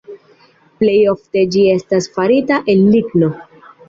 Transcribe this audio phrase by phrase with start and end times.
[0.77, 3.31] Plej ofte ĝi estas farita el ligno.